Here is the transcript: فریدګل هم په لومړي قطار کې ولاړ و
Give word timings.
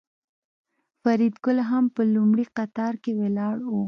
فریدګل 1.01 1.57
هم 1.69 1.85
په 1.95 2.01
لومړي 2.15 2.45
قطار 2.57 2.93
کې 3.03 3.11
ولاړ 3.21 3.55
و 3.63 3.71